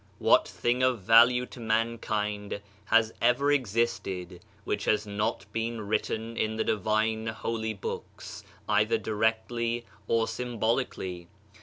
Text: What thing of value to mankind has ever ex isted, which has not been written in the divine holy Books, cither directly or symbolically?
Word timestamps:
What 0.17 0.47
thing 0.47 0.81
of 0.81 1.01
value 1.01 1.45
to 1.45 1.59
mankind 1.59 2.59
has 2.85 3.13
ever 3.21 3.51
ex 3.51 3.75
isted, 3.75 4.41
which 4.63 4.85
has 4.85 5.05
not 5.05 5.45
been 5.53 5.79
written 5.81 6.35
in 6.37 6.55
the 6.55 6.63
divine 6.63 7.27
holy 7.27 7.75
Books, 7.75 8.43
cither 8.67 8.97
directly 8.97 9.85
or 10.07 10.27
symbolically? 10.27 11.27